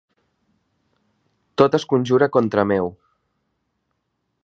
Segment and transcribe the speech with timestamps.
[1.63, 2.93] Tot es conjura contra meu.